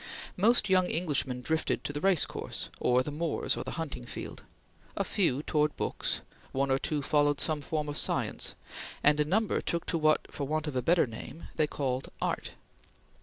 Most 0.35 0.67
young 0.67 0.89
Englishmen 0.89 1.41
drifted 1.43 1.83
to 1.83 1.93
the 1.93 2.01
race 2.01 2.25
course 2.25 2.71
or 2.79 3.03
the 3.03 3.11
moors 3.11 3.55
or 3.55 3.63
the 3.63 3.73
hunting 3.77 4.03
field; 4.07 4.41
a 4.97 5.03
few 5.03 5.43
towards 5.43 5.75
books; 5.75 6.21
one 6.51 6.71
or 6.71 6.79
two 6.79 7.03
followed 7.03 7.39
some 7.39 7.61
form 7.61 7.87
of 7.87 7.97
science; 7.99 8.55
and 9.03 9.19
a 9.19 9.23
number 9.25 9.61
took 9.61 9.85
to 9.85 9.99
what, 9.99 10.21
for 10.31 10.47
want 10.47 10.65
of 10.65 10.75
a 10.75 10.81
better 10.81 11.05
name, 11.05 11.49
they 11.55 11.67
called 11.67 12.09
Art. 12.19 12.53